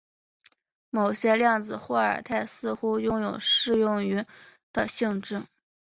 [0.89, 4.25] 某些量子霍尔态似乎拥有适用于
[4.73, 5.43] 的性质。